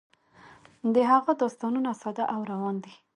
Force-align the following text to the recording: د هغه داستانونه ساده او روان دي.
د 0.93 0.95
هغه 1.11 1.31
داستانونه 1.41 1.91
ساده 2.01 2.23
او 2.33 2.39
روان 2.51 2.75
دي. 2.83 2.93